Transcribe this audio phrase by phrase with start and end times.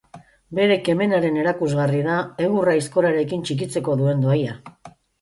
[0.59, 2.17] Bere kemenaren erakusgarri da
[2.49, 4.63] egurra aizkorarekin txikitzeko duen dohaina.